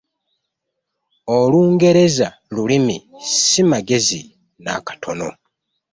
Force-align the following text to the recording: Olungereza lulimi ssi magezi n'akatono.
Olungereza 1.37 2.27
lulimi 2.53 2.97
ssi 3.29 3.61
magezi 3.71 4.21
n'akatono. 4.63 5.29